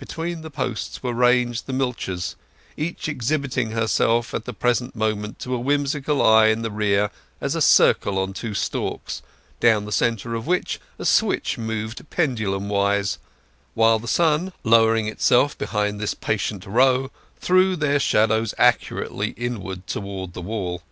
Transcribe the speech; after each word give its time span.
Between 0.00 0.40
the 0.40 0.50
post 0.50 1.04
were 1.04 1.12
ranged 1.12 1.66
the 1.68 1.72
milchers, 1.72 2.34
each 2.76 3.08
exhibiting 3.08 3.70
herself 3.70 4.34
at 4.34 4.44
the 4.44 4.52
present 4.52 4.96
moment 4.96 5.38
to 5.38 5.54
a 5.54 5.60
whimsical 5.60 6.20
eye 6.20 6.46
in 6.46 6.62
the 6.62 6.70
rear 6.72 7.12
as 7.40 7.54
a 7.54 7.62
circle 7.62 8.18
on 8.18 8.32
two 8.32 8.54
stalks, 8.54 9.22
down 9.60 9.84
the 9.84 9.92
centre 9.92 10.34
of 10.34 10.48
which 10.48 10.80
a 10.98 11.04
switch 11.04 11.58
moved 11.58 12.10
pendulum 12.10 12.68
wise; 12.68 13.18
while 13.74 14.00
the 14.00 14.08
sun, 14.08 14.52
lowering 14.64 15.06
itself 15.06 15.56
behind 15.56 16.00
this 16.00 16.12
patient 16.12 16.66
row, 16.66 17.12
threw 17.38 17.76
their 17.76 18.00
shadows 18.00 18.54
accurately 18.58 19.28
inwards 19.36 19.94
upon 19.94 20.32
the 20.32 20.42
wall. 20.42 20.82